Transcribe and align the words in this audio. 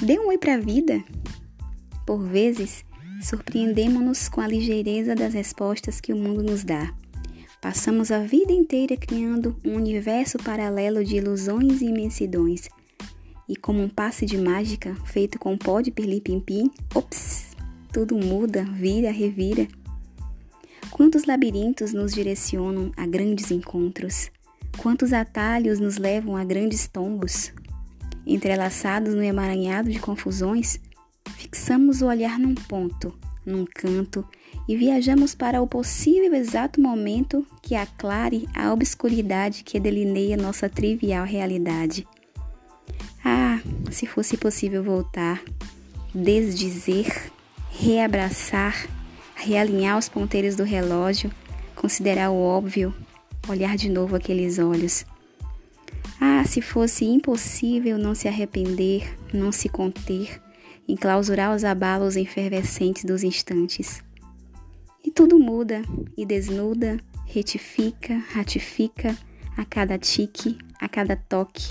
Dê 0.00 0.16
um 0.16 0.28
oi 0.28 0.38
para 0.38 0.54
a 0.54 0.58
vida. 0.58 1.02
Por 2.06 2.22
vezes, 2.22 2.84
surpreendemos-nos 3.20 4.28
com 4.28 4.40
a 4.40 4.46
ligeireza 4.46 5.12
das 5.12 5.34
respostas 5.34 6.00
que 6.00 6.12
o 6.12 6.16
mundo 6.16 6.40
nos 6.40 6.62
dá. 6.62 6.94
Passamos 7.60 8.12
a 8.12 8.20
vida 8.20 8.52
inteira 8.52 8.96
criando 8.96 9.56
um 9.64 9.74
universo 9.74 10.38
paralelo 10.38 11.04
de 11.04 11.16
ilusões 11.16 11.82
e 11.82 11.86
imensidões. 11.86 12.68
E 13.48 13.56
como 13.56 13.82
um 13.82 13.88
passe 13.88 14.24
de 14.24 14.38
mágica 14.38 14.94
feito 15.04 15.36
com 15.36 15.58
pó 15.58 15.80
de 15.80 15.90
pirlim-pim-pim, 15.90 16.70
ops, 16.94 17.56
tudo 17.92 18.16
muda, 18.16 18.62
vira, 18.62 19.10
revira. 19.10 19.66
Quantos 20.92 21.24
labirintos 21.24 21.92
nos 21.92 22.12
direcionam 22.12 22.92
a 22.96 23.04
grandes 23.04 23.50
encontros? 23.50 24.30
Quantos 24.76 25.12
atalhos 25.12 25.80
nos 25.80 25.96
levam 25.96 26.36
a 26.36 26.44
grandes 26.44 26.86
tombos? 26.86 27.52
Entrelaçados 28.28 29.14
no 29.14 29.22
emaranhado 29.22 29.90
de 29.90 29.98
confusões, 29.98 30.78
fixamos 31.38 32.02
o 32.02 32.06
olhar 32.06 32.38
num 32.38 32.54
ponto, 32.54 33.18
num 33.44 33.64
canto 33.64 34.22
e 34.68 34.76
viajamos 34.76 35.34
para 35.34 35.62
o 35.62 35.66
possível 35.66 36.34
exato 36.34 36.78
momento 36.78 37.46
que 37.62 37.74
aclare 37.74 38.46
a 38.54 38.70
obscuridade 38.70 39.64
que 39.64 39.80
delineia 39.80 40.36
nossa 40.36 40.68
trivial 40.68 41.24
realidade. 41.24 42.06
Ah, 43.24 43.60
se 43.90 44.04
fosse 44.04 44.36
possível 44.36 44.84
voltar, 44.84 45.42
desdizer, 46.14 47.32
reabraçar, 47.70 48.86
realinhar 49.34 49.96
os 49.96 50.10
ponteiros 50.10 50.54
do 50.54 50.64
relógio, 50.64 51.32
considerar 51.74 52.28
o 52.28 52.38
óbvio, 52.38 52.94
olhar 53.48 53.74
de 53.74 53.88
novo 53.88 54.14
aqueles 54.14 54.58
olhos. 54.58 55.06
Ah, 56.20 56.44
se 56.44 56.60
fosse 56.60 57.04
impossível 57.04 57.96
não 57.96 58.14
se 58.14 58.26
arrepender, 58.26 59.16
não 59.32 59.52
se 59.52 59.68
conter, 59.68 60.42
enclausurar 60.88 61.54
os 61.54 61.64
abalos 61.64 62.16
efervescentes 62.16 63.04
dos 63.04 63.22
instantes. 63.22 64.02
E 65.04 65.10
tudo 65.10 65.38
muda 65.38 65.82
e 66.16 66.26
desnuda, 66.26 66.98
retifica, 67.26 68.16
ratifica 68.32 69.16
a 69.56 69.64
cada 69.64 69.98
tique, 69.98 70.58
a 70.80 70.88
cada 70.88 71.14
toque. 71.16 71.68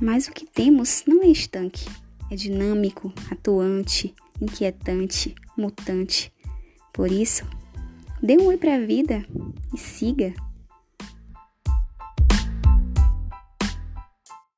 Mas 0.00 0.28
o 0.28 0.32
que 0.32 0.46
temos 0.46 1.04
não 1.06 1.22
é 1.22 1.26
estanque, 1.26 1.88
é 2.30 2.36
dinâmico, 2.36 3.12
atuante, 3.30 4.14
inquietante, 4.40 5.34
mutante. 5.56 6.32
Por 6.92 7.10
isso, 7.10 7.44
dê 8.22 8.36
um 8.36 8.46
oi 8.46 8.56
para 8.56 8.76
a 8.76 8.80
vida 8.80 9.24
e 9.72 9.78
siga. 9.78 10.32